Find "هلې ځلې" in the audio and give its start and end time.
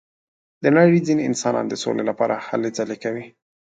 2.47-2.97